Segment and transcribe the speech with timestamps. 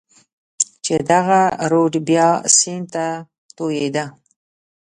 [0.83, 1.41] چې دغه
[1.71, 3.05] رود بیا سیند ته
[3.55, 4.05] توېېده.